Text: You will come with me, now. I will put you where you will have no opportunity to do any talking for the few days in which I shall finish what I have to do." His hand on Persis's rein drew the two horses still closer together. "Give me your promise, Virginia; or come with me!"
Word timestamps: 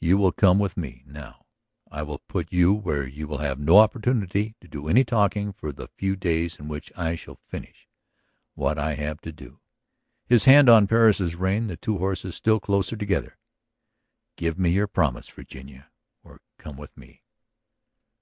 You 0.00 0.18
will 0.18 0.32
come 0.32 0.58
with 0.58 0.76
me, 0.76 1.02
now. 1.06 1.46
I 1.90 2.02
will 2.02 2.18
put 2.28 2.52
you 2.52 2.74
where 2.74 3.06
you 3.06 3.26
will 3.26 3.38
have 3.38 3.58
no 3.58 3.78
opportunity 3.78 4.54
to 4.60 4.68
do 4.68 4.86
any 4.86 5.02
talking 5.02 5.50
for 5.50 5.72
the 5.72 5.88
few 5.96 6.14
days 6.14 6.58
in 6.58 6.68
which 6.68 6.92
I 6.94 7.14
shall 7.16 7.40
finish 7.48 7.88
what 8.54 8.78
I 8.78 8.96
have 8.96 9.22
to 9.22 9.32
do." 9.32 9.60
His 10.26 10.44
hand 10.44 10.68
on 10.68 10.86
Persis's 10.88 11.36
rein 11.36 11.62
drew 11.62 11.68
the 11.68 11.76
two 11.78 11.96
horses 11.96 12.34
still 12.34 12.60
closer 12.60 12.96
together. 12.96 13.38
"Give 14.36 14.58
me 14.58 14.68
your 14.68 14.88
promise, 14.88 15.30
Virginia; 15.30 15.88
or 16.22 16.42
come 16.58 16.76
with 16.76 16.94
me!" 16.94 17.22